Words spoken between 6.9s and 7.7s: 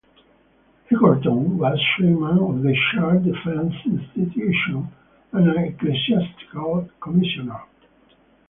Commissioner.